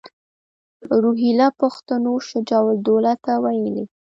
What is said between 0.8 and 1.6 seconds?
روهیله